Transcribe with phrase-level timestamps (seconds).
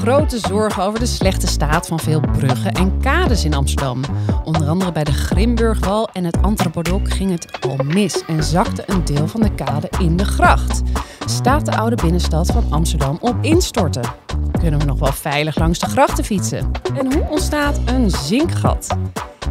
[0.00, 4.00] Grote zorgen over de slechte staat van veel bruggen en kades in Amsterdam.
[4.44, 9.04] Onder andere bij de Grimburgwal en het Antropodok ging het al mis en zakte een
[9.04, 10.82] deel van de kade in de gracht.
[11.26, 14.12] Staat de oude binnenstad van Amsterdam op instorten?
[14.60, 16.70] Kunnen we nog wel veilig langs de grachten fietsen?
[16.98, 18.96] En hoe ontstaat een zinkgat?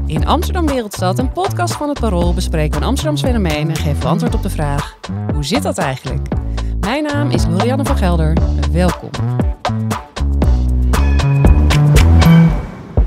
[0.05, 4.09] In Amsterdam Wereldstad, een podcast van het Parool, bespreken we een Amsterdams fenomeen en geven
[4.09, 4.97] antwoord op de vraag:
[5.33, 6.27] hoe zit dat eigenlijk?
[6.79, 8.37] Mijn naam is Lorianne van Gelder.
[8.71, 9.09] Welkom.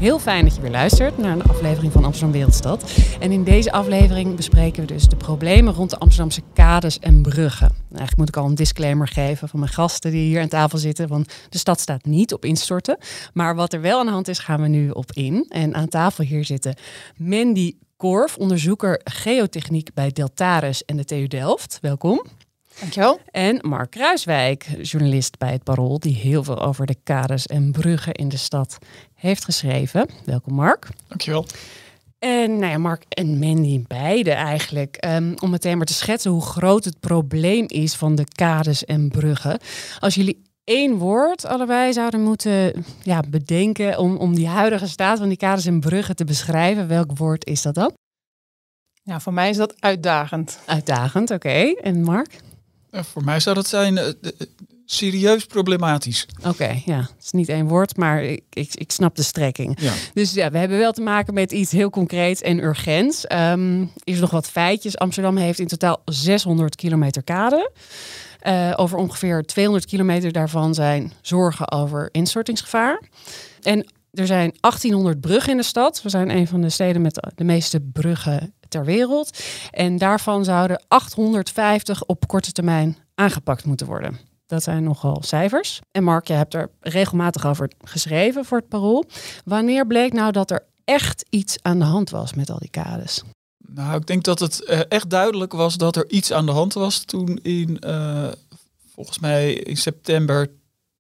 [0.02, 2.92] Heel fijn dat je weer luistert naar een aflevering van Amsterdam Wereldstad.
[3.20, 7.70] En in deze aflevering bespreken we dus de problemen rond de Amsterdamse kades en bruggen.
[7.89, 11.09] Eigenlijk moet ik al een disclaimer geven van mijn gasten die hier aan tafel zitten.
[11.09, 12.98] Want de stad staat niet op instorten.
[13.33, 15.47] Maar wat er wel aan de hand is, gaan we nu op in.
[15.48, 16.75] En aan tafel hier zitten
[17.16, 21.78] Mandy Korf, onderzoeker geotechniek bij Deltares en de TU Delft.
[21.81, 22.27] Welkom.
[22.81, 23.20] Dankjewel.
[23.31, 28.12] En Mark Kruiswijk, journalist bij het Parool, die heel veel over de kades en bruggen
[28.12, 28.78] in de stad
[29.23, 30.09] heeft geschreven.
[30.25, 30.89] Welkom Mark.
[31.09, 31.47] Dankjewel.
[32.19, 35.05] En nou ja, Mark en Mandy, beide eigenlijk.
[35.09, 39.09] Um, om meteen maar te schetsen hoe groot het probleem is van de kades en
[39.09, 39.59] bruggen.
[39.98, 45.28] Als jullie één woord allebei zouden moeten ja, bedenken om, om die huidige staat van
[45.28, 47.93] die kades en bruggen te beschrijven, welk woord is dat dan?
[49.03, 50.59] Ja, voor mij is dat uitdagend.
[50.67, 51.75] Uitdagend, oké.
[51.83, 52.41] En Mark?
[52.91, 54.09] Uh, voor mij zou dat zijn uh,
[54.84, 56.27] serieus problematisch.
[56.38, 56.98] Oké, okay, ja.
[56.98, 59.80] Het is niet één woord, maar ik, ik, ik snap de strekking.
[59.80, 59.92] Ja.
[60.14, 63.25] Dus ja, we hebben wel te maken met iets heel concreets en urgents.
[63.33, 64.98] Um, is nog wat feitjes.
[64.98, 67.70] Amsterdam heeft in totaal 600 kilometer kade.
[68.47, 73.03] Uh, over ongeveer 200 kilometer daarvan zijn zorgen over instortingsgevaar.
[73.60, 76.03] En er zijn 1800 bruggen in de stad.
[76.03, 79.38] We zijn een van de steden met de meeste bruggen ter wereld.
[79.70, 84.31] En daarvan zouden 850 op korte termijn aangepakt moeten worden.
[84.52, 85.80] Dat zijn nogal cijfers.
[85.90, 89.04] En Mark, je hebt er regelmatig over geschreven voor het parool.
[89.44, 93.22] Wanneer bleek nou dat er echt iets aan de hand was met al die kades?
[93.68, 96.72] Nou, ik denk dat het uh, echt duidelijk was dat er iets aan de hand
[96.72, 98.28] was toen in, uh,
[98.94, 100.50] volgens mij in september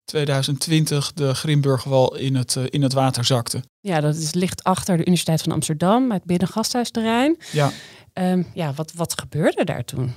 [0.04, 3.62] 2020 de Grimburgwal in het, uh, in het water zakte.
[3.80, 7.36] Ja, dat is, ligt achter de Universiteit van Amsterdam, het binnengasthuisterrein.
[7.52, 7.70] Ja.
[8.14, 10.14] Um, ja, wat, wat gebeurde daar toen?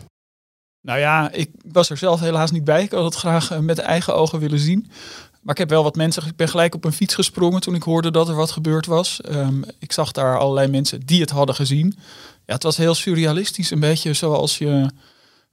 [0.85, 2.83] Nou ja, ik was er zelf helaas niet bij.
[2.83, 4.89] Ik had het graag uh, met eigen ogen willen zien.
[5.41, 6.25] Maar ik heb wel wat mensen.
[6.25, 9.21] Ik ben gelijk op een fiets gesprongen toen ik hoorde dat er wat gebeurd was.
[9.31, 11.97] Um, ik zag daar allerlei mensen die het hadden gezien.
[12.45, 13.71] Ja, het was heel surrealistisch.
[13.71, 14.89] Een beetje zoals je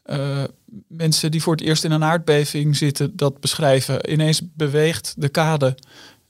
[0.04, 0.42] uh,
[0.88, 4.12] mensen die voor het eerst in een aardbeving zitten dat beschrijven.
[4.12, 5.74] Ineens beweegt de kade.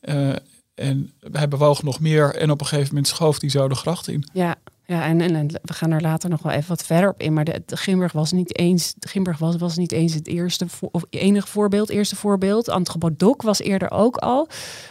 [0.01, 0.35] Uh,
[0.75, 2.35] en hij bewoog nog meer.
[2.35, 4.25] En op een gegeven moment schoof die zo de gracht in.
[4.33, 4.57] Ja,
[4.93, 7.33] ja en, en, en, we gaan er later nog wel even wat verder op in.
[7.33, 10.67] Maar de, de Gimburg was niet eens, de Gimburg was, was niet eens het eerste
[10.81, 12.69] of enige voorbeeld, eerste voorbeeld.
[12.69, 14.49] Antropodok was eerder ook al.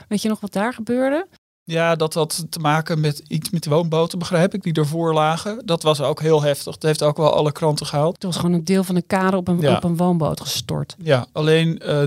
[0.08, 1.28] Weet je nog wat daar gebeurde?
[1.64, 5.62] Ja, dat had te maken met iets met woonboten, begrijp ik, die ervoor lagen.
[5.66, 6.74] Dat was ook heel heftig.
[6.74, 8.14] Dat heeft ook wel alle kranten gehaald.
[8.14, 9.76] Het was gewoon een deel van de kade op een, ja.
[9.76, 10.96] op een woonboot gestort.
[11.04, 12.04] Ja, alleen uh,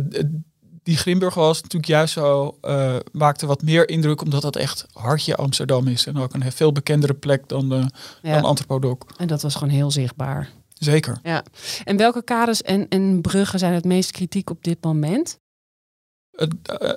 [0.84, 5.36] die Grimburg was natuurlijk juist zo, uh, maakte wat meer indruk omdat dat echt hartje
[5.36, 6.06] Amsterdam is.
[6.06, 7.86] En ook een veel bekendere plek dan, de,
[8.22, 8.34] ja.
[8.34, 9.06] dan Antropodok.
[9.16, 10.50] En dat was gewoon heel zichtbaar.
[10.78, 11.18] Zeker.
[11.22, 11.44] Ja.
[11.84, 15.38] En welke kades en, en bruggen zijn het meest kritiek op dit moment?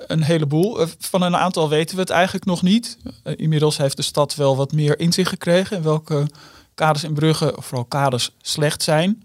[0.06, 0.86] Een heleboel.
[0.98, 2.98] Van een aantal weten we het eigenlijk nog niet.
[3.36, 6.26] Inmiddels heeft de stad wel wat meer inzicht gekregen in welke
[6.74, 9.22] kades en bruggen, vooral kades, slecht zijn.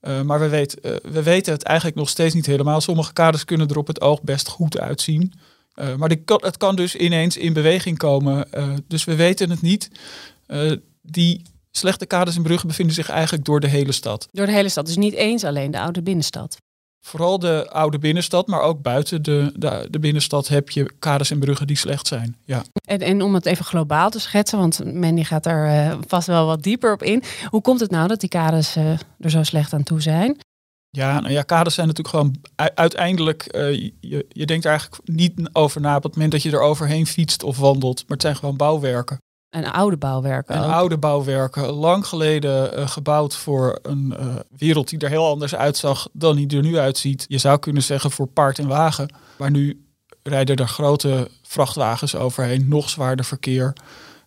[0.00, 2.80] Uh, maar we, weet, uh, we weten het eigenlijk nog steeds niet helemaal.
[2.80, 5.32] Sommige kades kunnen er op het oog best goed uitzien.
[5.74, 8.48] Uh, maar kan, het kan dus ineens in beweging komen.
[8.86, 9.90] dus we weten het niet.
[11.02, 14.28] die slechte kades en bruggen bevinden zich eigenlijk door de hele stad.
[14.32, 16.56] Door de hele stad, dus niet eens alleen de oude binnenstad.
[17.00, 21.38] Vooral de oude binnenstad, maar ook buiten de, de, de, binnenstad heb je kades en
[21.38, 22.36] bruggen die slecht zijn.
[22.44, 22.62] Ja.
[22.84, 26.46] En, en om het even globaal te schetsen, want Mandy gaat er uh, vast wel
[26.46, 27.22] wat dieper op in.
[27.44, 28.90] Hoe komt het nou dat die kades uh,
[29.20, 30.38] er zo slecht aan toe zijn?
[30.90, 32.36] Ja, nou ja, kades zijn natuurlijk gewoon
[32.74, 36.50] uiteindelijk, uh, je, je denkt er eigenlijk niet over na op het moment dat je
[36.50, 37.96] er overheen fietst of wandelt.
[37.96, 39.18] Maar het zijn gewoon bouwwerken.
[39.50, 40.54] En oude bouwwerken.
[40.54, 40.70] En ook.
[40.70, 46.08] oude bouwwerken, lang geleden uh, gebouwd voor een uh, wereld die er heel anders uitzag
[46.12, 47.24] dan die er nu uitziet.
[47.28, 49.14] Je zou kunnen zeggen voor paard en wagen.
[49.38, 49.86] Maar nu
[50.22, 53.72] rijden er grote vrachtwagens overheen, nog zwaarder verkeer.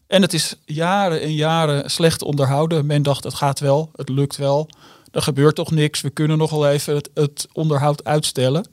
[0.08, 2.86] En het is jaren en jaren slecht onderhouden.
[2.86, 4.70] Men dacht, het gaat wel, het lukt wel.
[5.12, 8.68] Er gebeurt toch niks, we kunnen nog wel even het, het onderhoud uitstellen.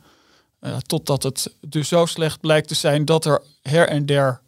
[0.61, 4.41] Uh, totdat het dus zo slecht blijkt te zijn dat er her en der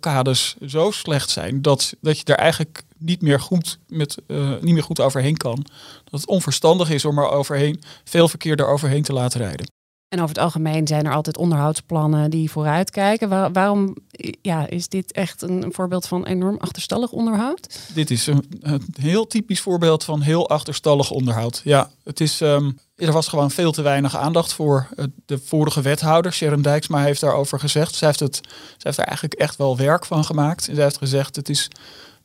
[0.00, 4.74] kades zo slecht zijn dat, dat je er eigenlijk niet meer goed met uh, niet
[4.74, 5.66] meer goed overheen kan.
[6.04, 9.66] Dat het onverstandig is om er overheen veel verkeer er overheen te laten rijden.
[10.12, 13.28] En over het algemeen zijn er altijd onderhoudsplannen die vooruitkijken.
[13.28, 13.96] Waar, waarom
[14.42, 17.78] ja, is dit echt een, een, voorbeeld van enorm achterstallig onderhoud?
[17.94, 21.60] Dit is een, een, heel typisch voorbeeld van heel achterstallig onderhoud.
[21.64, 24.88] Ja, het is, um, er was gewoon veel te weinig aandacht voor.
[25.26, 27.94] De vorige wethouder, Sharon Dijksma, heeft daarover gezegd.
[27.94, 28.40] Zij heeft, het,
[28.78, 30.68] heeft er eigenlijk echt wel werk van gemaakt.
[30.68, 31.68] En zij heeft gezegd, het is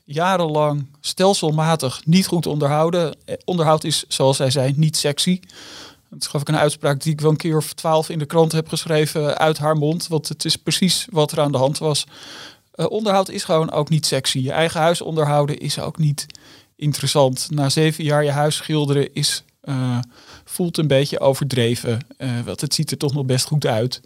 [0.04, 3.18] jarenlang stelselmatig niet goed onderhouden.
[3.46, 5.40] Onderhoud is, zoals zij zei, niet sexy.
[6.10, 8.52] Dat geloof ik een uitspraak die ik wel een keer of twaalf in de krant
[8.52, 10.08] heb geschreven uit haar mond.
[10.08, 12.06] Want het is precies wat er aan de hand was.
[12.76, 14.40] Uh, onderhoud is gewoon ook niet sexy.
[14.40, 16.26] Je eigen huis onderhouden is ook niet
[16.76, 17.48] interessant.
[17.50, 19.98] Na zeven jaar je huis schilderen is, uh,
[20.46, 22.00] voelt een beetje overdreven.
[22.18, 24.02] Uh, want het ziet er toch nog best goed uit.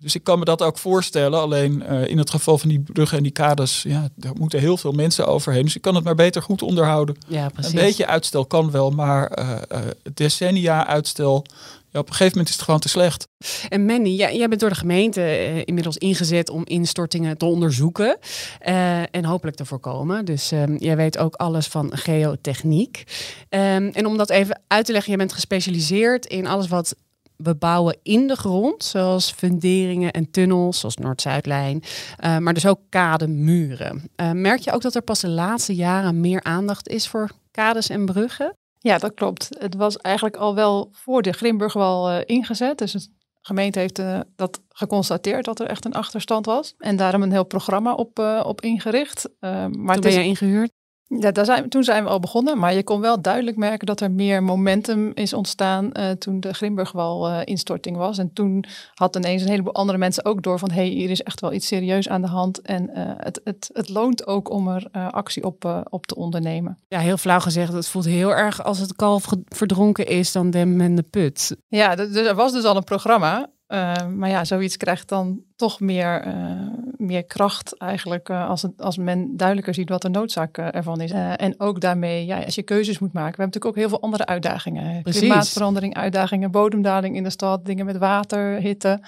[0.00, 1.40] Dus ik kan me dat ook voorstellen.
[1.40, 4.76] Alleen uh, in het geval van die bruggen en die kades, ja, daar moeten heel
[4.76, 5.64] veel mensen overheen.
[5.64, 7.16] Dus ik kan het maar beter goed onderhouden.
[7.28, 7.50] Ja.
[7.54, 9.32] Een beetje uitstel kan wel, maar
[10.14, 11.46] decennia uitstel.
[11.92, 13.28] Op een gegeven moment is het gewoon te slecht.
[13.68, 18.18] En Mandy, jij, bent door de gemeente inmiddels ingezet om instortingen te onderzoeken
[19.10, 20.24] en hopelijk te voorkomen.
[20.24, 23.04] Dus um, jij weet ook alles van geotechniek.
[23.48, 26.94] Um, en om dat even uit te leggen, jij bent gespecialiseerd in alles wat
[27.36, 31.82] we bouwen in de grond, zoals funderingen en tunnels, zoals Noord-Zuidlijn,
[32.24, 34.10] uh, maar dus ook kademuren.
[34.32, 38.04] Merk je ook dat er pas de laatste jaren meer aandacht is voor kades en
[38.04, 38.56] bruggen?
[38.82, 39.48] Ja, dat klopt.
[39.58, 42.78] Het was eigenlijk al wel voor de Grimburgwal uh, ingezet.
[42.78, 43.08] Dus de
[43.40, 44.02] gemeente heeft
[44.36, 46.74] dat geconstateerd dat er echt een achterstand was.
[46.78, 49.28] En daarom een heel programma op, op ingericht.
[49.40, 50.70] maar Toen ben jij ingehuurd?
[51.18, 54.00] Ja, daar zijn, toen zijn we al begonnen, maar je kon wel duidelijk merken dat
[54.00, 58.18] er meer momentum is ontstaan uh, toen de Grimburgwal uh, instorting was.
[58.18, 58.64] En toen
[58.94, 61.52] had ineens een heleboel andere mensen ook door van hé, hey, hier is echt wel
[61.52, 62.60] iets serieus aan de hand.
[62.60, 66.78] En uh, het, het, het loont ook om er actie op, op te ondernemen.
[66.88, 70.76] Ja, heel flauw gezegd, het voelt heel erg als het kalf verdronken is, dan dem
[70.76, 71.56] men de put.
[71.68, 73.50] Ja, dus er was dus al een programma.
[73.72, 76.34] Uh, maar ja, zoiets krijgt dan toch meer, uh,
[76.96, 81.10] meer kracht eigenlijk uh, als, het, als men duidelijker ziet wat de noodzaak ervan is.
[81.10, 83.36] en ook daarmee, ja, als je keuzes moet maken.
[83.36, 85.02] We hebben natuurlijk ook heel veel andere uitdagingen.
[85.02, 85.20] Precies.
[85.20, 89.00] Klimaatverandering, uitdagingen, bodemdaling in de stad, dingen met water, hitte.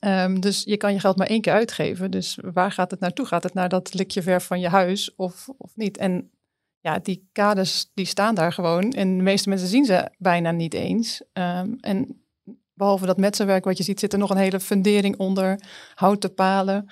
[0.00, 2.10] Um, dus je kan je geld maar één keer uitgeven.
[2.10, 3.26] Dus waar gaat het naartoe?
[3.26, 5.96] Gaat het naar dat likje verf van je huis of, of niet?
[5.96, 6.30] En
[6.80, 8.90] ja, die kaders die staan daar gewoon.
[8.90, 11.22] En de meeste mensen zien ze bijna niet eens.
[11.32, 12.22] Um, en
[12.78, 15.60] behalve dat metselwerk wat je ziet, zit er nog een hele fundering onder.
[15.94, 16.84] Houten palen.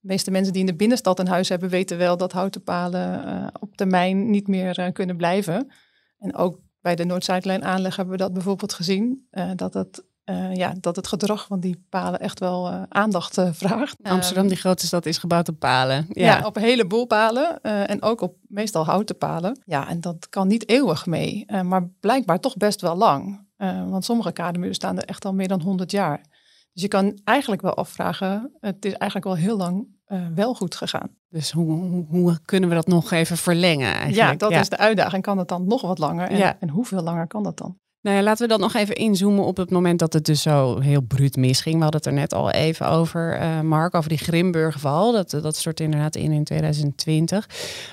[0.00, 3.26] De meeste mensen die in de binnenstad een huis hebben, weten wel dat houten palen
[3.26, 5.70] uh, op termijn niet meer uh, kunnen blijven.
[6.18, 9.26] En ook bij de Noord-Zuidlijn aanleg hebben we dat bijvoorbeeld gezien.
[9.32, 10.04] Uh, dat, het,
[10.52, 13.96] ja, dat het gedrag van die palen echt wel aandacht vraagt.
[14.02, 16.06] Amsterdam, die grote stad, is gebouwd op palen.
[16.08, 17.60] Ja, ja op een heleboel palen.
[17.62, 19.62] en ook op meestal houten palen.
[19.64, 21.46] Ja, en dat kan niet eeuwig mee.
[21.62, 23.48] maar blijkbaar toch best wel lang.
[23.62, 26.20] Uh, want sommige kademuren staan er echt al meer dan 100 jaar.
[26.72, 30.74] Dus je kan eigenlijk wel afvragen, het is eigenlijk al heel lang uh, wel goed
[30.74, 31.08] gegaan.
[31.28, 33.92] Dus hoe, hoe, hoe, kunnen we dat nog even verlengen?
[33.92, 34.30] Eigenlijk?
[34.30, 34.60] Ja, dat ja.
[34.60, 35.22] is de uitdaging.
[35.22, 36.28] Kan het dan nog wat langer?
[36.28, 36.56] En, ja.
[36.60, 37.78] en hoeveel langer kan dat dan?
[38.02, 40.78] Nou ja, laten we dan nog even inzoomen op het moment dat het dus zo
[40.78, 41.76] heel bruut misging.
[41.76, 45.12] We hadden het er net al even over, uh, Mark, over die Grimburgval.
[45.12, 47.48] Dat, dat stort inderdaad in in 2020.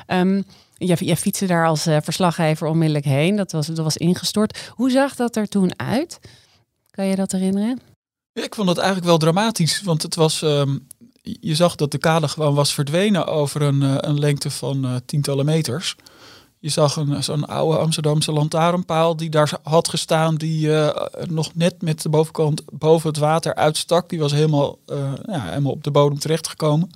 [0.07, 0.43] Um,
[0.77, 3.35] Jij, jij fietste daar als uh, verslaggever onmiddellijk heen.
[3.35, 4.71] Dat was, dat was ingestort.
[4.75, 6.19] Hoe zag dat er toen uit?
[6.91, 7.79] Kan je dat herinneren?
[8.33, 9.81] Ja, ik vond het eigenlijk wel dramatisch.
[9.81, 10.87] Want het was, um,
[11.21, 14.95] je zag dat de kade gewoon was verdwenen over een, uh, een lengte van uh,
[15.05, 15.95] tientallen meters.
[16.59, 20.69] Je zag zo'n oude Amsterdamse lantaarnpaal die daar had gestaan, die
[21.27, 24.09] nog net met de bovenkant boven het water uitstak.
[24.09, 24.77] Die was helemaal,
[25.25, 26.89] ja, helemaal op de bodem terechtgekomen.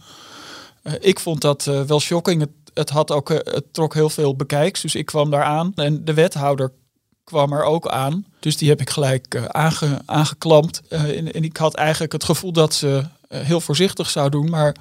[0.99, 2.47] ik vond dat wel shocking.
[2.73, 4.81] Het, had ook, eh, het trok heel veel bekijks.
[4.81, 5.71] Dus ik kwam daar aan.
[5.75, 6.71] En de wethouder
[7.23, 8.25] kwam er ook aan.
[8.39, 10.81] Dus die heb ik gelijk aange, aangeklampt.
[10.89, 14.49] Uh, en, en, ik had eigenlijk het gevoel dat ze heel voorzichtig zou doen.
[14.49, 14.75] Maar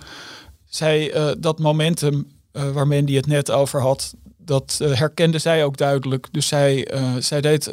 [0.65, 6.29] zij, dat momentum waar Mandy het net over had, dat herkende zij ook duidelijk.
[6.31, 7.71] Dus zij, zij, deed,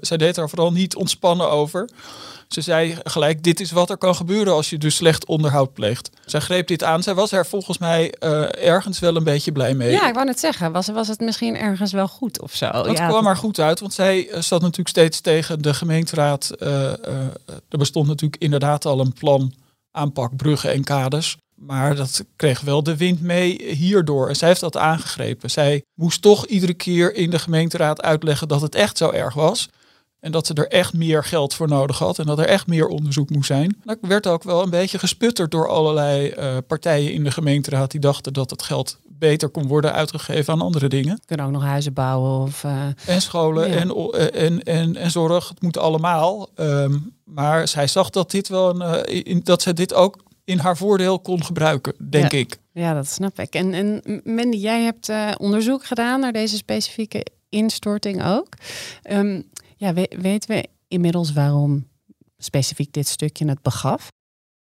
[0.00, 1.88] zij deed er vooral niet ontspannen over.
[2.52, 6.10] Ze zei gelijk, dit is wat er kan gebeuren als je dus slecht onderhoud pleegt.
[6.26, 7.02] Zij greep dit aan.
[7.02, 9.90] Zij was er volgens mij uh, ergens wel een beetje blij mee.
[9.90, 12.66] Ja, ik wou net zeggen, was, was het misschien ergens wel goed of zo?
[12.66, 16.50] Het ja, kwam maar goed uit, want zij uh, zat natuurlijk steeds tegen de gemeenteraad.
[16.58, 16.90] Uh,
[17.68, 19.54] er bestond natuurlijk inderdaad al een plan
[19.90, 21.36] aanpak, bruggen en kades.
[21.66, 24.28] Maar dat kreeg wel de wind mee hierdoor.
[24.28, 25.50] En zij heeft dat aangegrepen.
[25.50, 29.68] Zij moest toch iedere keer in de gemeenteraad uitleggen dat het echt zo erg was.
[30.20, 32.18] En dat ze er echt meer geld voor nodig had.
[32.18, 33.80] En dat er echt meer onderzoek moest zijn.
[33.84, 37.90] Dat werd ook wel een beetje gesputterd door allerlei uh, partijen in de gemeenteraad.
[37.90, 41.20] Die dachten dat het geld beter kon worden uitgegeven aan andere dingen.
[41.26, 42.40] Kunnen ook nog huizen bouwen.
[42.40, 42.82] Of, uh...
[43.06, 43.76] En scholen Ja.
[43.76, 43.90] en,
[44.32, 45.48] en, en, en zorg.
[45.48, 46.48] Het moet allemaal.
[46.54, 50.58] Ehm, maar zij zag dat, dit wel een, eh, in, dat zij dit ook in
[50.58, 52.38] haar voordeel kon gebruiken, denk Ja.
[52.38, 52.58] ik.
[52.72, 53.54] Ja, dat snap ik.
[53.54, 58.48] En, en Mandy, jij hebt eh, onderzoek gedaan naar deze specifieke instorting ook.
[59.02, 59.42] Ehm,
[59.76, 61.88] ja, we- weten we inmiddels waarom
[62.38, 64.08] specifiek dit stukje het begaf?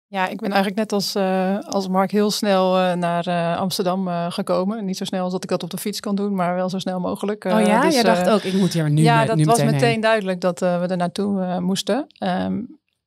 [0.06, 4.08] Ja, ik ben eigenlijk net als, eh, als Mark heel snel eh, naar eh, Amsterdam
[4.08, 4.84] eh, gekomen.
[4.84, 6.78] Niet zo snel als dat ik dat op de fiets kan doen, maar wel zo
[6.78, 7.44] snel mogelijk.
[7.44, 9.44] Eh, oh ja, dus, jij dacht ook, ik moet hier nu, ja, me- dat nu
[9.44, 12.06] was meteen, duidelijk dat we er naartoe moesten.
[12.18, 12.60] Ehm,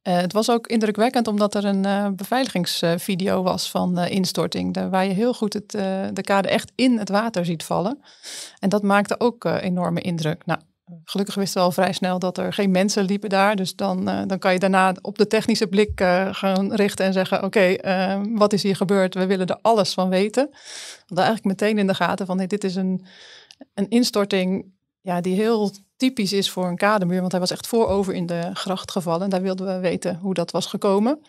[0.06, 4.90] eh, het was ook indrukwekkend omdat er een eh, beveiligingsvideo was van de instorting.
[4.90, 8.00] Waar je heel goed het, eh, de kade echt in het water ziet vallen.
[8.60, 10.46] En dat maakte ook eh, enorme indruk.
[10.46, 10.60] Nou,
[11.04, 13.56] gelukkig wisten we al vrij snel dat er geen mensen liepen daar.
[13.56, 17.14] Dus dan, eh, dan kan je daarna op de technische blik eh, gaan richten en
[17.14, 17.44] zeggen...
[17.44, 19.14] oké, eh, wat is hier gebeurd?
[19.14, 20.48] We willen er alles van weten.
[20.52, 20.58] We
[21.06, 22.38] hadden eigenlijk meteen in de gaten van...
[22.38, 23.06] Hey, dit is een,
[23.74, 24.74] een instorting
[25.06, 27.20] ja, die heel typisch is voor een kademuur.
[27.20, 29.22] Want hij was echt voorover in de gracht gevallen.
[29.22, 31.20] En daar wilden we weten hoe dat was gekomen.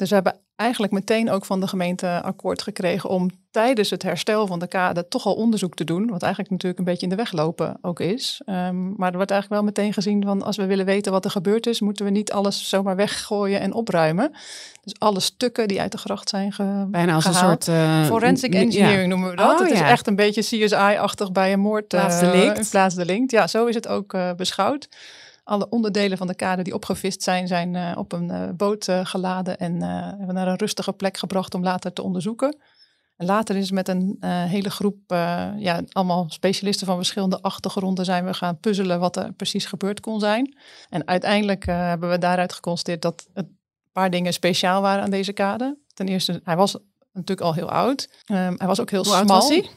[0.00, 4.46] Dus we hebben eigenlijk meteen ook van de gemeente akkoord gekregen om tijdens het herstel
[4.46, 6.06] van de kade toch al onderzoek te doen.
[6.10, 8.40] Wat eigenlijk natuurlijk een beetje in de weg lopen ook is.
[8.44, 11.30] Ehm, maar er wordt eigenlijk wel meteen gezien van als we willen weten wat er
[11.30, 14.30] gebeurd is, moeten we niet alles zomaar weggooien en opruimen.
[14.82, 17.68] Dus alle stukken die uit de gracht zijn ge Bijna als een soort...
[17.68, 18.60] eh, Forensic ja.
[18.60, 19.52] engineering noemen we dat.
[19.52, 19.88] Oh, het is ja.
[19.88, 21.94] echt een beetje CSI-achtig bij een moord.
[21.94, 22.58] eh, Plaatsdelict.
[22.58, 23.30] een plaatsdelict.
[23.30, 24.88] Ja, zo is het ook eh, beschouwd.
[25.44, 29.00] Alle onderdelen van de kade die opgevist zijn, zijn eh, op een eh, boot eh,
[29.04, 29.82] geladen en
[30.18, 32.56] hebben naar een rustige plek gebracht om later te onderzoeken.
[33.16, 34.98] En later is met een hele groep,
[35.56, 40.20] ja, allemaal specialisten van verschillende achtergronden, zijn we gaan puzzelen wat er precies gebeurd kon
[40.20, 40.56] zijn.
[40.88, 43.58] En uiteindelijk hebben we daaruit geconstateerd dat een
[43.92, 45.78] paar dingen speciaal waren aan deze kade.
[45.94, 46.76] Ten eerste, hij was
[47.12, 48.08] natuurlijk al heel oud.
[48.24, 49.38] Ehm, hij was ook heel Hoe oud smal.
[49.38, 49.70] was hij?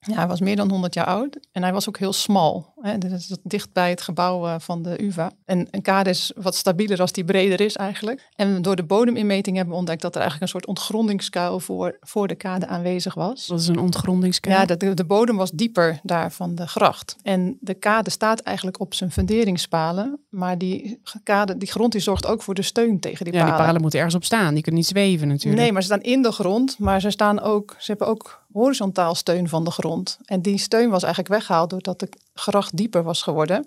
[0.00, 2.72] Ja, hij was meer dan 100 jaar oud en hij was ook heel smal.
[2.80, 2.98] Hè.
[2.98, 5.30] Dit is dicht bij het gebouw eh, van de UvA.
[5.44, 8.28] En een kade is wat stabieler als die breder is eigenlijk.
[8.36, 12.28] En door de bodeminmeting hebben we ontdekt dat er eigenlijk een soort ontgrondingskuil voor, voor
[12.28, 13.46] de kade aanwezig was.
[13.46, 14.56] Dat is een ontgrondingskuil.
[14.56, 17.16] Ja, de, de bodem was dieper daar van de gracht.
[17.22, 20.20] En de kade staat eigenlijk op zijn funderingspalen.
[20.28, 23.56] Maar die, kade, die grond die zorgt ook voor de steun tegen die Ja, palen.
[23.56, 24.54] die palen moeten ergens op staan.
[24.54, 25.62] Die kunnen niet zweven natuurlijk.
[25.62, 29.14] Nee, maar ze staan in de grond, maar ze, staan ook, ze hebben ook horizontaal
[29.14, 30.18] steun van de grond.
[30.24, 33.66] En die steun was eigenlijk weggehaald doordat de gracht dieper was geworden.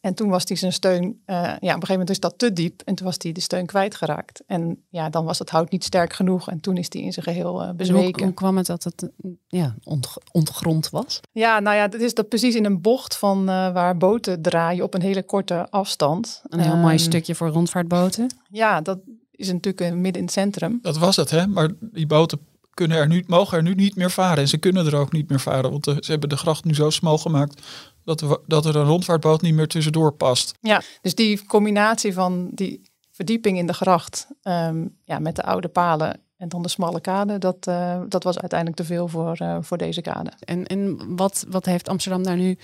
[0.00, 2.52] En toen was die zijn steun, eh, ja, op een gegeven moment is dat te
[2.52, 4.42] diep en toen was die de steun kwijtgeraakt.
[4.46, 7.24] En ja, dan was het hout niet sterk genoeg en toen is die in zijn
[7.26, 8.24] geheel eh, En hoe, bezweken.
[8.24, 9.08] hoe kwam het dat het
[9.48, 11.20] ja, ont, ontgrond was?
[11.32, 14.84] Ja, nou ja, dat is dat precies in een bocht van eh, waar boten draaien
[14.84, 16.42] op een hele korte afstand.
[16.48, 18.34] Een heel mooi Ehm, stukje voor rondvaartboten.
[18.50, 18.98] Ja, dat
[19.30, 20.78] is natuurlijk midden in het centrum.
[20.82, 21.46] Dat was het, hè?
[21.46, 22.38] Maar die boten
[22.74, 24.38] kunnen er nu, mogen er nu niet meer varen.
[24.38, 25.70] En ze kunnen er ook niet meer varen.
[25.70, 27.62] Want ze hebben de gracht nu zo smal gemaakt
[28.04, 30.54] dat er, dat er een rondvaartboot niet meer tussendoor past.
[30.60, 35.68] Ja, dus die combinatie van die verdieping in de gracht ehm, ja, met de oude
[35.68, 39.56] palen en dan de smalle kade, dat, eh, dat was uiteindelijk te veel voor, eh,
[39.60, 40.32] voor deze kade.
[40.44, 42.56] En, en wat, wat heeft Amsterdam daar nu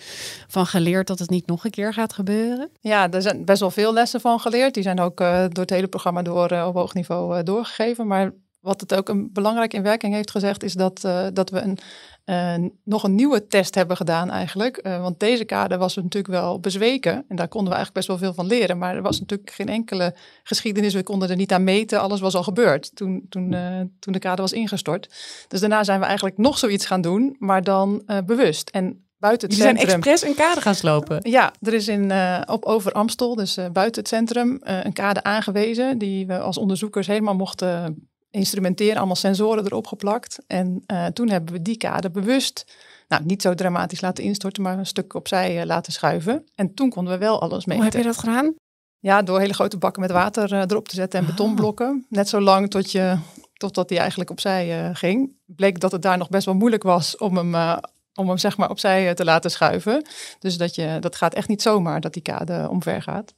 [0.46, 2.70] van geleerd dat het niet nog een keer gaat gebeuren?
[2.80, 4.74] Ja, er zijn best wel veel lessen van geleerd.
[4.74, 8.06] Die zijn ook eh, door het hele programma door op hoog niveau eh, doorgegeven.
[8.06, 8.32] Maar
[8.66, 11.78] wat het ook een belangrijk in werking heeft gezegd, is dat, eh, dat we een,
[12.24, 14.76] eh, nog een nieuwe test hebben gedaan eigenlijk.
[14.76, 17.24] Eh, want deze kade was natuurlijk wel bezweken.
[17.28, 18.78] En daar konden we eigenlijk best wel veel van leren.
[18.78, 20.94] Maar er was natuurlijk geen enkele geschiedenis.
[20.94, 22.00] We konden er niet aan meten.
[22.00, 23.50] Alles was al gebeurd toen, toen,
[23.98, 25.14] toen de kade was ingestort.
[25.48, 28.70] Dus daarna zijn we eigenlijk nog zoiets gaan doen, maar dan bewust.
[28.70, 30.12] En buiten het Jullie zijn centrum.
[30.12, 31.18] expres een kade gaan slopen.
[31.30, 32.12] Ja, er is in,
[32.46, 35.98] op Over Amstel, dus buiten het centrum, een kade aangewezen.
[35.98, 38.96] Die we als onderzoekers helemaal mochten instrumenteren.
[38.96, 40.38] Allemaal sensoren erop geplakt.
[40.46, 42.76] En eh, toen hebben we die kade bewust,
[43.08, 46.46] nou niet zo dramatisch laten instorten, maar een stuk opzij eh, laten schuiven.
[46.54, 47.82] En toen konden we wel alles meten.
[47.82, 48.54] Hoe heb je dat gedaan?
[48.98, 52.06] Ja, door hele grote bakken met water eh, erop te zetten en betonblokken.
[52.08, 53.18] Net zo lang tot je,
[53.52, 55.32] totdat hij eigenlijk opzij ging.
[55.44, 57.80] Bleek dat het daar nog best wel moeilijk was om hem,
[58.14, 60.06] om hem zeg maar opzij te laten schuiven.
[60.38, 63.34] Dus dat, je, dat gaat echt niet zomaar dat die kade omver gaat.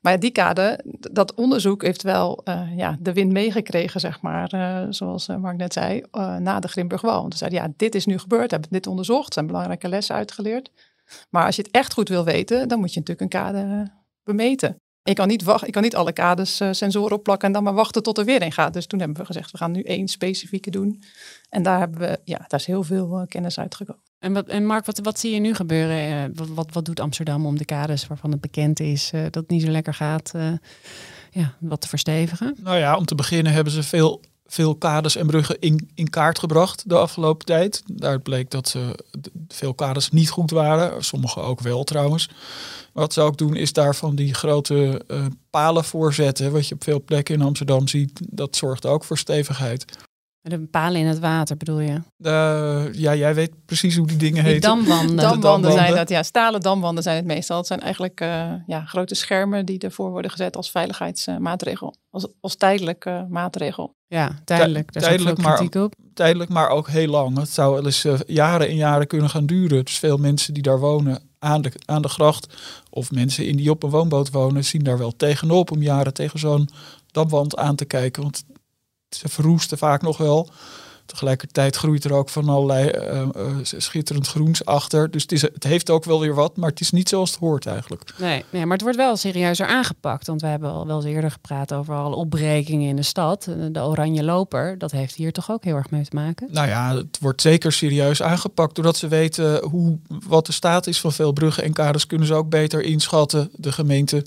[0.00, 0.80] Maar die kade,
[1.12, 4.52] dat onderzoek heeft wel eh, ja, de wind meegekregen, zeg maar.
[4.52, 6.02] eh, zoals eh, Mark net zei,
[6.38, 7.20] na de Grimbergwal.
[7.20, 9.26] Want ze zeiden, ja, dit is nu gebeurd, hebben dit onderzocht.
[9.26, 10.70] Er zijn belangrijke lessen uitgeleerd.
[11.30, 13.90] Maar als je het echt goed wil weten, dan moet je natuurlijk een kade
[14.22, 14.76] bemeten.
[15.02, 17.74] Ik kan niet, wachten, ik kan niet alle kades uh, sensoren opplakken en dan maar
[17.74, 18.72] wachten tot er weer een gaat.
[18.72, 21.02] Dus toen hebben we gezegd, we gaan nu één specifieke doen.
[21.48, 24.02] En daar hebben we, ja, daar is heel veel kennis uitgekomen.
[24.24, 26.08] En, wat, en Mark, wat, wat zie je nu gebeuren?
[26.08, 29.50] Uh, wat, wat, wat, doet Amsterdam om de kades waarvan het bekend is dat het
[29.50, 30.32] niet zo lekker gaat,
[31.30, 32.56] ja, wat te verstevigen?
[32.62, 36.38] Nou ja, om te beginnen hebben ze veel veel kades en bruggen in, in kaart
[36.38, 37.82] gebracht de afgelopen tijd.
[37.86, 38.98] Daar bleek dat ze
[39.48, 41.04] veel kades niet goed waren.
[41.04, 42.30] Sommige ook wel trouwens.
[42.92, 46.52] Wat ze ook doen is daar van die grote uh, palen voorzetten.
[46.52, 48.20] Wat je op veel plekken in Amsterdam ziet.
[48.30, 49.84] Dat zorgt ook voor stevigheid.
[50.46, 52.00] De palen in het water bedoel je?
[52.18, 54.68] Uh, ja, jij weet precies hoe die dingen die heten.
[54.70, 55.16] Damwanden.
[55.40, 56.22] damwanden zijn dat, ja.
[56.22, 57.56] Stalen damwanden zijn het meestal.
[57.56, 61.94] Het zijn eigenlijk uh, ja, grote schermen die ervoor worden gezet als veiligheidsmaatregel.
[62.10, 63.94] Als, als tijdelijke maatregel.
[64.06, 64.92] Ja, tijdelijk.
[64.92, 65.94] Daar tijdelijk, maar, op.
[66.14, 67.38] tijdelijk, maar ook heel lang.
[67.38, 69.84] Het zou wel eens uh, jaren en jaren kunnen gaan duren.
[69.84, 72.54] Dus veel mensen die daar wonen aan de, aan de gracht...
[72.90, 74.64] of mensen in die op een woonboot wonen...
[74.64, 76.68] zien daar wel tegenop om jaren tegen zo'n
[77.10, 78.22] damwand aan te kijken.
[78.22, 78.44] Want
[79.14, 80.48] ze verroesten vaak nog wel.
[81.06, 85.10] Tegelijkertijd groeit er ook van allerlei uh, uh, schitterend groens achter.
[85.10, 87.38] Dus het, is, het heeft ook wel weer wat, maar het is niet zoals het
[87.38, 88.14] hoort eigenlijk.
[88.18, 90.26] Nee, nee, maar het wordt wel serieuzer aangepakt.
[90.26, 93.48] Want we hebben al wel eens eerder gepraat over alle opbrekingen in de stad.
[93.70, 96.48] De oranje loper, dat heeft hier toch ook heel erg mee te maken?
[96.50, 98.74] Nou ja, het wordt zeker serieus aangepakt.
[98.74, 102.34] Doordat ze weten hoe, wat de staat is van veel bruggen en kaders, kunnen ze
[102.34, 104.24] ook beter inschatten, de gemeente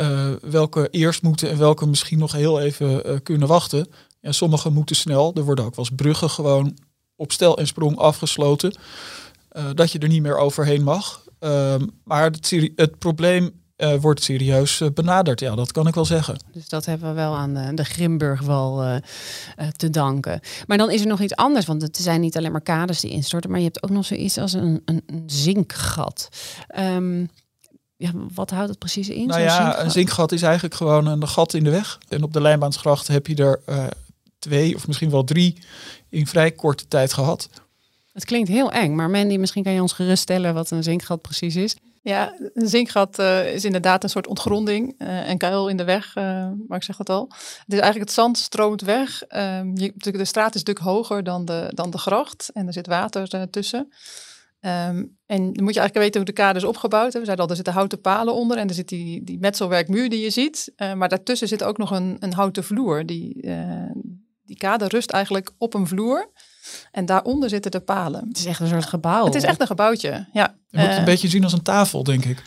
[0.00, 3.88] uh, welke eerst moeten en welke misschien nog heel even uh, kunnen wachten.
[4.20, 5.32] En sommige moeten snel.
[5.34, 6.76] Er worden ook wel eens bruggen gewoon
[7.16, 8.74] op stel en sprong afgesloten.
[9.52, 11.24] Uh, dat je er niet meer overheen mag.
[11.38, 13.62] Ehm, maar het, het probleem
[14.00, 15.40] wordt serieus benaderd.
[15.40, 16.36] Ja, dat kan ik wel zeggen.
[16.52, 19.00] Dus dat hebben we wel aan de, de Grimburgwal
[19.76, 20.40] te danken.
[20.66, 21.66] Maar dan is er nog iets anders.
[21.66, 23.50] Want het zijn niet alleen maar kaders die instorten.
[23.50, 26.28] Maar je hebt ook nog zoiets als een, een, een zinkgat.
[26.78, 27.28] Um,
[27.96, 29.26] ja, wat houdt het precies in?
[29.26, 29.84] Nou ja, zinkgat?
[29.84, 31.98] een zinkgat is eigenlijk gewoon een gat in de weg.
[32.08, 33.86] En op de Lijnbaansgracht heb je er uh,
[34.38, 35.58] twee of misschien wel drie
[36.08, 37.48] in vrij korte tijd gehad.
[38.12, 41.56] Het klinkt heel eng, maar Mandy, misschien kan je ons geruststellen wat een zinkgat precies
[41.56, 41.76] is.
[42.02, 46.16] Ja, een zinkgat uh, is inderdaad een soort ontgronding, uh, een kuil in de weg,
[46.16, 46.24] uh,
[46.68, 47.28] maar ik zeg het al.
[47.30, 49.22] Het is eigenlijk het zand stroomt weg.
[49.28, 52.86] Um, je, de straat is natuurlijk hoger dan de, dan de gracht en er zit
[52.86, 53.92] water tussen.
[54.66, 57.12] Um, en dan moet je eigenlijk weten hoe de kade is opgebouwd.
[57.12, 60.20] We zeiden al, er zitten houten palen onder en er zit die, die metselwerkmuur die
[60.20, 60.72] je ziet.
[60.76, 63.06] Uh, maar daartussen zit ook nog een, een houten vloer.
[63.06, 63.90] Die, uh,
[64.44, 66.30] die kade rust eigenlijk op een vloer.
[66.90, 68.28] En daaronder zitten de palen.
[68.28, 69.24] Het is echt een soort gebouw.
[69.24, 70.56] Het is echt een gebouwtje, ja.
[70.68, 72.42] Je moet het een uh, beetje zien als een tafel, denk ik.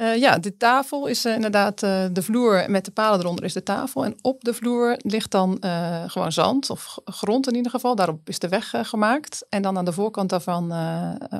[0.00, 3.52] Uh, ja, de tafel is uh, inderdaad uh, de vloer met de palen eronder is
[3.52, 4.04] de tafel.
[4.04, 5.58] En op de vloer ligt dan
[6.06, 7.94] gewoon zand of grond in ieder geval.
[7.94, 9.46] Daarop is de weg gemaakt.
[9.48, 10.64] En dan aan de voorkant daarvan,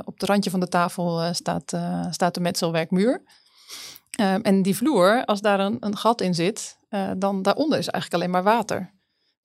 [0.04, 1.76] op het randje van de tafel, staat,
[2.10, 3.22] staat de metselwerkmuur.
[4.10, 6.78] Ehm, en die vloer, als daar een, een gat in zit,
[7.16, 8.90] dan daaronder is eigenlijk alleen maar water.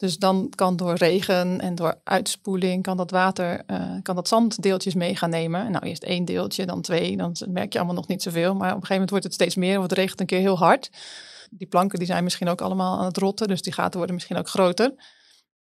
[0.03, 4.93] Dus dan kan door regen en door uitspoeling kan dat water, uh, kan dat zanddeeltjes
[4.93, 5.71] mee gaan nemen.
[5.71, 8.55] Nou, eerst één deeltje, dan twee, dan merk je allemaal nog niet zoveel.
[8.55, 10.57] Maar op een gegeven moment wordt het steeds meer of het regent een keer heel
[10.57, 10.89] hard.
[11.49, 14.37] Die planken die zijn misschien ook allemaal aan het rotten, dus die gaten worden misschien
[14.37, 14.93] ook groter.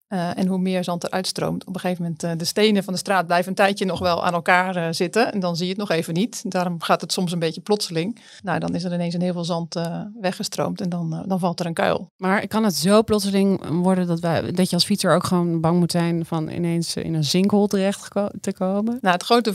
[0.09, 1.65] Uh, en hoe meer zand er uitstroomt.
[1.65, 4.25] Op een gegeven moment, uh, de stenen van de straat blijven een tijdje nog wel
[4.25, 5.33] aan elkaar uh, zitten.
[5.33, 6.51] En dan zie je het nog even niet.
[6.51, 8.21] Daarom gaat het soms een beetje plotseling.
[8.43, 9.75] Nou, dan is er ineens een heel veel zand
[10.21, 12.09] weggestroomd en dan, dan valt er een kuil.
[12.17, 15.79] Maar kan het zo plotseling worden dat, wij, dat je als fietser ook gewoon bang
[15.79, 18.97] moet zijn van ineens in een sinkhol terecht te komen?
[19.01, 19.53] Nou, het grote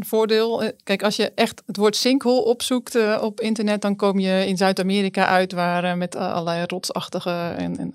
[0.00, 4.56] voordeel, kijk, als je echt het woord sinkhol opzoekt op internet, dan kom je in
[4.56, 7.94] Zuid-Amerika uit waar met allerlei rotsachtige en, en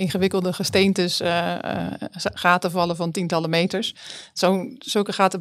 [0.00, 1.86] ingewikkelde gesteentes uh, uh,
[2.34, 3.94] gaten vallen van tientallen meters.
[4.32, 5.40] Zo, zulke gaten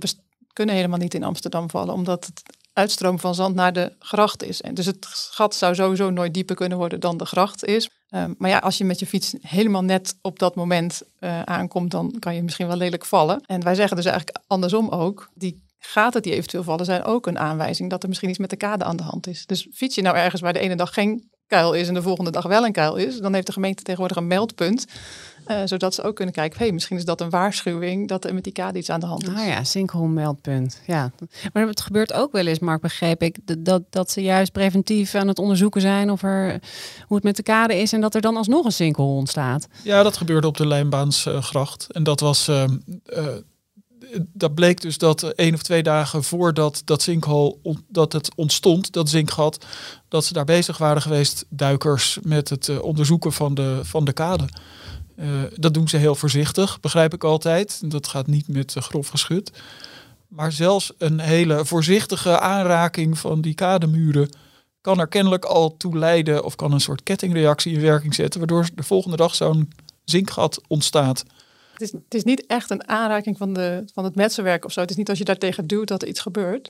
[0.53, 2.41] kunnen helemaal niet in Amsterdam vallen, omdat het
[2.73, 4.61] uitstroom van zand naar de gracht is.
[4.61, 7.89] En dus het gat zou sowieso nooit dieper kunnen worden dan de gracht is.
[8.09, 11.91] Um, maar ja, als je met je fiets helemaal net op dat moment uh, aankomt,
[11.91, 13.41] dan kan je misschien wel lelijk vallen.
[13.45, 17.39] En wij zeggen dus eigenlijk andersom ook, die gaten die eventueel vallen zijn ook een
[17.39, 19.45] aanwijzing dat er misschien iets met de kade aan de hand is.
[19.45, 22.31] Dus fiets je nou ergens waar de ene dag geen kuil is en de volgende
[22.31, 24.85] dag wel een kuil is, dan heeft de gemeente tegenwoordig een meldpunt.
[25.47, 28.43] Uh, zodat ze ook kunnen kijken, hey, misschien is dat een waarschuwing dat er met
[28.43, 29.35] die kade iets aan de hand is.
[29.35, 30.81] Ah ja, sinkhole meldpunt.
[30.88, 31.12] Ja.
[31.53, 35.27] Maar het gebeurt ook wel eens, Mark, begreep ik, dat, dat ze juist preventief aan
[35.27, 36.59] het onderzoeken zijn of er,
[37.07, 39.67] hoe het met de kade is en dat er dan alsnog een sinkhole ontstaat.
[39.83, 41.88] Ja, dat gebeurde op de Lijnbaansgracht.
[41.89, 42.63] Uh, en dat was uh,
[44.33, 49.09] dat bleek dus dat één of twee dagen voordat dat zinkhol dat het ontstond, dat
[49.09, 49.65] zinkgat,
[50.07, 54.13] dat ze daar bezig waren geweest, duikers, met het uh, onderzoeken van de, van de
[54.13, 54.47] kade.
[55.19, 57.91] Uh, dat doen ze heel voorzichtig, begrijp ik altijd.
[57.91, 59.51] Dat gaat niet met uh, grof geschut.
[60.27, 64.29] Maar zelfs een hele voorzichtige aanraking van die kademuren
[64.81, 68.69] kan er kennelijk al toe leiden of kan een soort kettingreactie in werking zetten, waardoor
[68.75, 71.23] de volgende dag zo'n zinkgat ontstaat.
[71.79, 74.81] Het is, het is niet echt een aanraking van, de, van het metselwerk of zo.
[74.81, 76.69] Het is niet als je daartegen duwt dat er iets gebeurt.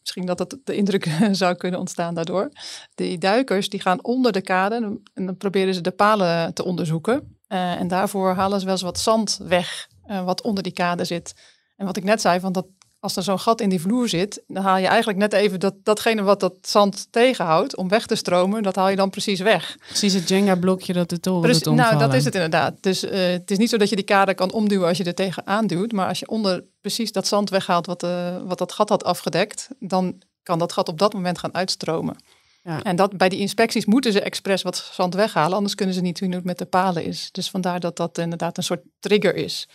[0.00, 2.50] Misschien dat dat de indruk zou kunnen ontstaan daardoor.
[2.94, 7.36] Die duikers die gaan onder de kade en dan proberen ze de palen te onderzoeken.
[7.48, 11.04] Uh, en daarvoor halen ze wel eens wat zand weg, uh, wat onder die kade
[11.04, 11.34] zit.
[11.76, 12.66] En wat ik net zei, van dat
[13.00, 15.74] als er zo'n gat in die vloer zit, dan haal je eigenlijk net even dat,
[15.82, 19.76] datgene wat dat zand tegenhoudt om weg te stromen, dat haal je dan precies weg.
[19.86, 22.74] Precies het Jenga-blokje dat de toren doet Nou, dat is het inderdaad.
[22.80, 25.14] Dus uh, het is niet zo dat je die kade kan omduwen als je er
[25.14, 28.88] tegenaan duwt, maar als je onder precies dat zand weghaalt wat, uh, wat dat gat
[28.88, 32.16] had afgedekt, dan kan dat gat op dat moment gaan uitstromen.
[32.62, 32.82] Ja.
[32.82, 36.18] En dat, bij die inspecties moeten ze expres wat zand weghalen, anders kunnen ze niet
[36.18, 37.28] zien hoe het met de palen is.
[37.32, 39.68] Dus vandaar dat dat inderdaad een soort trigger is.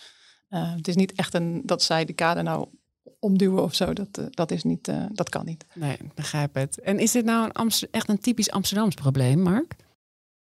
[0.50, 2.68] Uh, het is niet echt een, dat zij de kade nou
[3.24, 3.92] omduwen of zo.
[3.92, 5.64] Dat, uh, dat, is niet, uh, dat kan niet.
[5.74, 6.80] Nee, begrijp het.
[6.80, 9.76] En is dit nou een Amster echt een typisch Amsterdams probleem, Mark?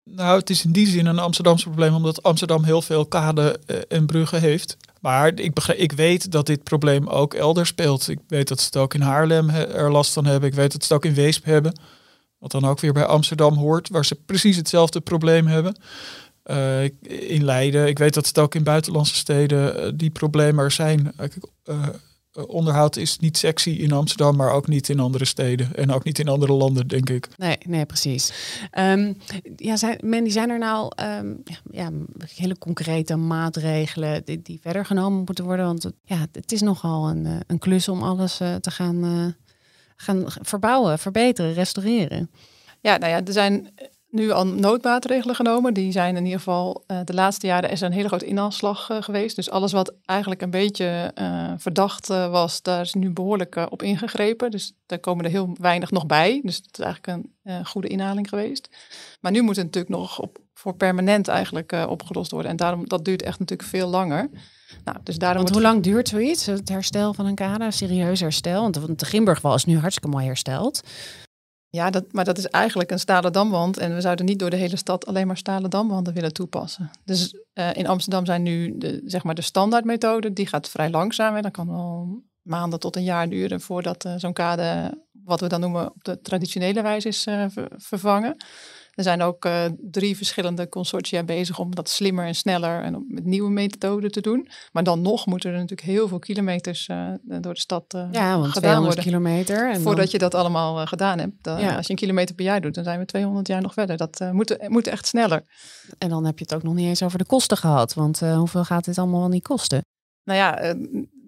[0.03, 3.77] Nou, het is in die zin een Amsterdamse probleem, omdat Amsterdam heel veel kade uh,
[3.87, 4.77] en bruggen heeft.
[5.01, 8.07] Maar ik, begrijp, ik weet dat dit probleem ook elders speelt.
[8.09, 10.49] Ik weet dat ze het ook in Haarlem er last van hebben.
[10.49, 11.79] Ik weet dat ze het ook in Weesp hebben.
[12.37, 15.75] Wat dan ook weer bij Amsterdam hoort, waar ze precies hetzelfde probleem hebben.
[16.45, 16.83] Uh,
[17.29, 21.13] in Leiden, ik weet dat het ook in buitenlandse steden uh, die problemen er zijn.
[21.65, 21.87] Uh,
[22.47, 25.75] onderhoud is niet sexy in Amsterdam, maar ook niet in andere steden.
[25.75, 27.27] En ook niet in andere landen, denk ik.
[27.37, 28.31] Nee, nee precies.
[28.79, 29.17] Um,
[29.55, 31.91] ja, zijn, Mandy, zijn er nou um, ja, ja,
[32.35, 35.65] hele concrete maatregelen die, die, verder genomen moeten worden?
[35.65, 39.35] Want ja, het is nogal een, een klus om alles te gaan,
[39.95, 42.29] gaan verbouwen, verbeteren, restaureren.
[42.81, 43.69] Ja, nou ja, er zijn
[44.15, 45.73] nu al noodmaatregelen genomen.
[45.73, 48.89] Die zijn in ieder geval uh, de laatste jaren is er een hele grote inhaalslag
[48.89, 49.35] uh, geweest.
[49.35, 54.51] Dus alles wat eigenlijk een beetje uh, verdacht was, daar is nu behoorlijk op ingegrepen.
[54.51, 56.41] Dus daar komen er heel weinig nog bij.
[56.43, 58.69] Dus het is eigenlijk een goede inhaling geweest.
[59.21, 62.51] Maar nu moet het natuurlijk nog op, voor permanent eigenlijk opgelost worden.
[62.51, 64.29] En daarom dat duurt echt natuurlijk veel langer.
[64.83, 68.61] Nou, dus daarom want hoe lang duurt zoiets, het herstel van een kade, serieus herstel?
[68.61, 70.81] Want de Grimbergwal is nu hartstikke mooi hersteld.
[71.75, 73.77] Ja, dat, maar dat is eigenlijk een stalen damwand.
[73.77, 76.91] En we zouden niet door de hele stad alleen maar stalen damwanden willen toepassen.
[77.05, 80.33] Dus uh, in Amsterdam zijn nu de, zeg maar de standaardmethode.
[80.33, 81.35] Die gaat vrij langzaam.
[81.35, 85.47] En dat kan wel maanden tot een jaar duren voordat uh, zo'n kade, wat we
[85.47, 88.35] dan noemen, op de traditionele wijze is ver, vervangen.
[88.95, 93.25] Er zijn ook uh, drie verschillende consortia bezig om dat slimmer en sneller en met
[93.25, 94.47] nieuwe methoden te doen.
[94.71, 98.39] Maar dan nog moeten er natuurlijk heel veel kilometers uh, door de stad uh, ja,
[98.39, 99.03] want gedaan worden.
[99.03, 99.71] kilometer.
[99.71, 100.07] En voordat dan...
[100.11, 101.33] je dat allemaal gedaan hebt.
[101.41, 101.75] Dan, ja.
[101.75, 103.97] Als je een kilometer per jaar doet, dan zijn we 200 jaar nog verder.
[103.97, 105.43] Dat moet, moet echt sneller.
[105.97, 107.93] En dan heb je het ook nog niet eens over de kosten gehad.
[107.93, 109.81] Want hoeveel gaat dit allemaal wel niet kosten?
[110.25, 110.73] Nou ja,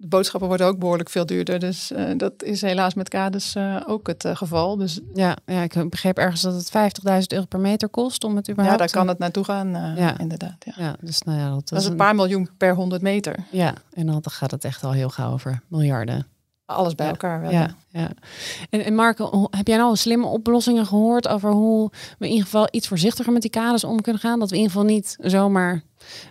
[0.00, 1.58] de boodschappen worden ook behoorlijk veel duurder.
[1.58, 4.76] Dus uh, dat is helaas met kades uh, ook het uh, geval.
[4.76, 5.00] Dus...
[5.14, 8.78] Ja, ja, ik begreep ergens dat het 50.000 euro per meter kost om het überhaupt...
[8.78, 10.18] Ja, daar kan het naartoe gaan, ja.
[10.18, 10.64] inderdaad.
[10.64, 10.72] Ja.
[10.76, 13.44] ja, dus nou ja, dat, dat is een paar miljoen per 100 meter.
[13.50, 16.26] Ja, en dan gaat het echt al heel gauw over miljarden.
[16.68, 17.50] Alles bij ja, elkaar wel.
[17.50, 18.10] Ja, ja.
[18.70, 22.68] En, en Marco, heb jij nou slimme oplossingen gehoord over hoe we in ieder geval
[22.70, 24.38] iets voorzichtiger met die kades om kunnen gaan?
[24.38, 25.82] Dat we in ieder geval niet zomaar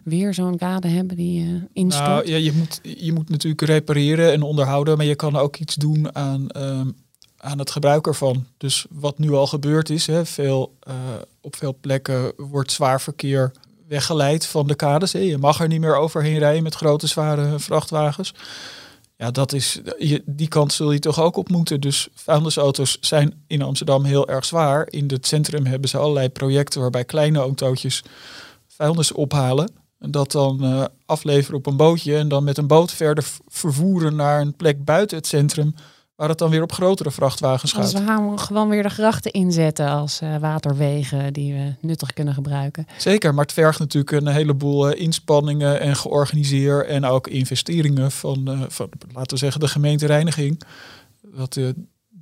[0.04, 2.08] weer zo'n kade hebben die uh, instort?
[2.08, 5.76] Nou, ja, je, moet, je moet natuurlijk repareren en onderhouden, maar je kan ook iets
[5.76, 6.96] doen aan, um,
[7.38, 8.46] aan het gebruik ervan.
[8.58, 10.94] Dus wat nu al gebeurd is, hè, veel, uh,
[11.42, 13.52] op veel plekken wordt zwaar verkeer
[13.88, 15.14] weggeleid van de kades.
[15.14, 15.20] Hè.
[15.20, 18.34] Je mag er niet meer overheen rijden met grote zware vrachtwagens.
[19.18, 19.82] Ja, dat is,
[20.26, 21.82] die kant zul je toch ook op moeten.
[21.82, 24.88] Dus vuilnisauto's zijn in Amsterdam heel erg zwaar.
[24.90, 28.04] In het centrum hebben ze allerlei projecten waarbij kleine autootjes
[28.68, 29.72] vuilnis ophalen.
[30.00, 34.16] En dat dan uh, afleveren op een bootje en dan met een boot verder vervoeren
[34.16, 35.76] naar een plek buiten het centrum.
[36.18, 37.84] Waar het dan weer op grotere vrachtwagens gaat.
[37.84, 42.34] Dus we gaan gewoon weer de grachten inzetten als uh, waterwegen die we nuttig kunnen
[42.34, 42.88] gebruiken.
[42.98, 48.50] Zeker, maar het vergt natuurlijk een heleboel uh, inspanningen en georganiseerd en ook investeringen van,
[48.50, 50.62] uh, van, laten we zeggen, de gemeentereiniging.
[51.22, 51.60] Dat,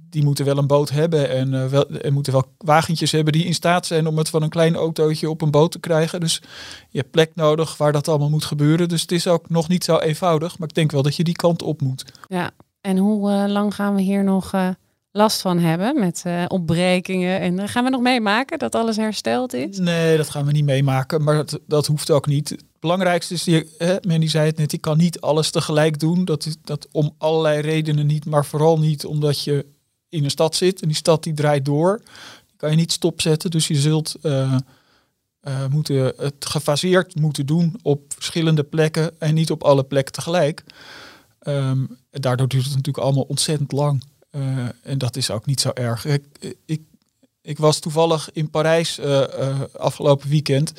[0.10, 3.54] die moeten wel een boot hebben en, wel, en moeten wel wagentjes hebben die in
[3.54, 6.20] staat zijn om het van een klein autootje op een boot te krijgen.
[6.20, 6.42] Dus
[6.90, 8.90] je hebt plek nodig waar dat allemaal moet gebeuren.
[8.90, 11.36] Dus het is ook nog niet zo eenvoudig, maar ik denk wel dat je die
[11.36, 12.06] kant op moet.
[12.28, 12.52] Ja,
[12.86, 14.70] en hoe uh, lang gaan we hier nog uh,
[15.12, 17.40] last van hebben met uh, opbrekingen?
[17.40, 19.78] En gaan we nog meemaken dat alles hersteld is?
[19.78, 22.50] Nee, dat gaan we niet meemaken, maar dat, dat hoeft ook niet.
[22.50, 26.26] Het belangrijkste is, die, hè, Mandy zei het net, je kan niet alles tegelijk doen.
[26.26, 29.66] Dat is dat om allerlei redenen niet, maar vooral niet omdat je
[30.10, 32.02] in een stad zit en die stad die draait door.
[32.48, 34.16] Die kan je niet stopzetten, dus je zult
[35.70, 40.64] moeten het gefaseerd moeten doen op verschillende plekken en niet op alle plekken tegelijk.
[41.48, 44.04] Um, daardoor duurt het natuurlijk allemaal ontzettend lang.
[44.32, 46.06] Uh, en dat is ook niet zo erg.
[46.06, 46.24] Ik,
[46.66, 46.82] ik,
[47.42, 50.74] Ik was toevallig in Parijs uh, uh, afgelopen weekend.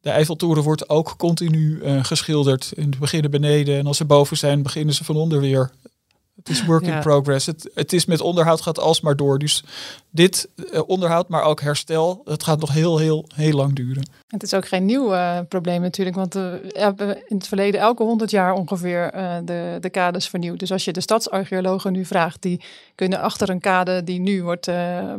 [0.00, 2.72] De Eiffeltoren wordt ook continu geschilderd.
[2.74, 5.70] In het beginnen beneden en als ze boven zijn, beginnen ze van onder weer.
[6.36, 7.46] Het is work in progress.
[7.46, 9.38] Het, het is met onderhoud gaat alsmaar door.
[9.38, 9.64] Dus
[10.10, 10.48] dit
[10.86, 14.08] onderhoud, maar ook herstel, het gaat nog heel, heel, heel lang duren.
[14.34, 17.80] Het is ook geen nieuw uh, probleem natuurlijk, want uh, we hebben in het verleden
[17.80, 19.10] elke honderd jaar ongeveer
[19.44, 20.58] de, de kades vernieuwd.
[20.58, 22.60] Dus als je de stadsarcheologen nu vraagt, die
[22.94, 24.70] kunnen achter een kade die nu wordt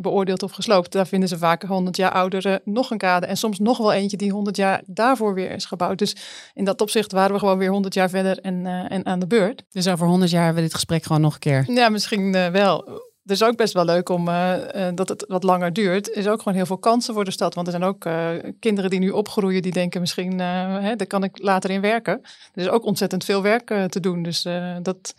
[0.02, 3.60] beoordeeld of gesloopt, daar vinden ze vaak honderd jaar oudere nog een kade en soms
[3.60, 5.98] nog wel eentje die honderd jaar daarvoor weer is gebouwd.
[5.98, 6.16] Dus
[6.54, 9.64] in dat opzicht waren we gewoon weer honderd jaar verder en, en aan de beurt.
[9.72, 11.64] Dus over honderd jaar hebben we dit gesprek gewoon nog een keer.
[11.68, 14.58] Ja, misschien wel dus ook best wel leuk om uh,
[14.94, 16.10] dat het wat langer duurt.
[16.10, 17.54] Is ook gewoon heel veel kansen voor de stad.
[17.54, 21.24] Want er zijn ook uh, kinderen die nu opgroeien die denken misschien, hè, daar kan
[21.24, 22.22] ik later in werken.
[22.54, 24.24] Er is ook ontzettend veel werk te doen.
[24.24, 24.42] Dus
[24.82, 25.16] dat,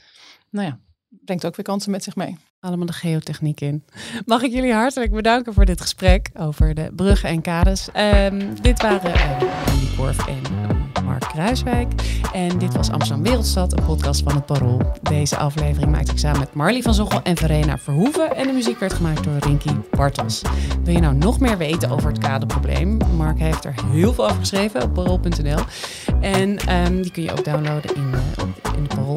[0.51, 2.37] nou ja, brengt ook weer kansen met zich mee.
[2.61, 3.85] Allemaal de geotechniek in.
[4.25, 7.89] Mag ik jullie hartelijk bedanken voor dit gesprek over de bruggen en kades.
[7.97, 9.13] Um, dit waren
[9.67, 10.41] Andy Korf en
[11.05, 11.93] Mark Kruiswijk.
[12.33, 14.81] En dit was Amsterdam Wereldstad, een podcast van het Parool.
[15.03, 18.37] Deze aflevering maakte ik samen met Marlie van Zochel en Verena Verhoeven.
[18.37, 20.43] En de muziek werd gemaakt door Rinky Bartels.
[20.85, 22.99] Wil je nou nog meer weten over het kaderprobleem?
[23.17, 25.61] Mark heeft er heel veel over geschreven op parool.nl.
[26.21, 28.66] En um, die kun je ook downloaden in, uh,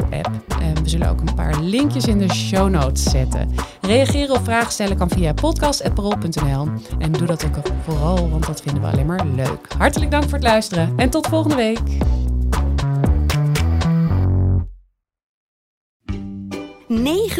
[0.10, 3.56] En we zullen ook een paar linkjes in de show notes zetten.
[3.82, 6.68] Reageren of vragen stellen kan via podcast.parool.nl.
[7.00, 9.74] En doe dat ook vooral, want dat vinden we alleen maar leuk.
[9.78, 11.80] Hartelijk dank voor het luisteren en tot volgende week.